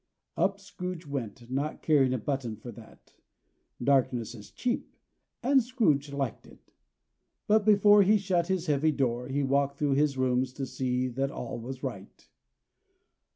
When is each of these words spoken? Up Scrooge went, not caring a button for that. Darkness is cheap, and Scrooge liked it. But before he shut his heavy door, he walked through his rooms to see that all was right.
Up 0.35 0.59
Scrooge 0.59 1.05
went, 1.05 1.51
not 1.51 1.83
caring 1.83 2.11
a 2.11 2.17
button 2.17 2.55
for 2.55 2.71
that. 2.71 3.13
Darkness 3.83 4.33
is 4.33 4.49
cheap, 4.49 4.97
and 5.43 5.61
Scrooge 5.61 6.11
liked 6.11 6.47
it. 6.47 6.73
But 7.45 7.65
before 7.65 8.01
he 8.01 8.17
shut 8.17 8.47
his 8.47 8.65
heavy 8.65 8.91
door, 8.91 9.27
he 9.27 9.43
walked 9.43 9.77
through 9.77 9.93
his 9.93 10.17
rooms 10.17 10.53
to 10.53 10.65
see 10.65 11.07
that 11.09 11.29
all 11.29 11.59
was 11.59 11.83
right. 11.83 12.27